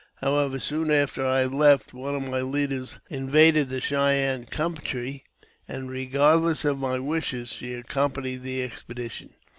However, 0.15 0.57
soon 0.57 0.89
after 0.89 1.27
I 1.27 1.41
had 1.41 1.53
left, 1.53 1.93
one 1.93 2.15
of 2.15 2.23
my 2.27 2.41
leaders 2.41 2.99
invaded 3.11 3.69
the 3.69 3.79
Cheyenne 3.79 4.47
country, 4.47 5.25
and, 5.67 5.91
regard 5.91 6.39
less 6.39 6.65
of 6.65 6.79
my 6.79 6.97
wishes, 6.97 7.49
she 7.49 7.75
accompanied 7.75 8.41
the 8.41 8.63
expedition. 8.63 9.35